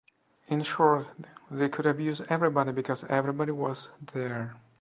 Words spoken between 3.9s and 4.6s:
there.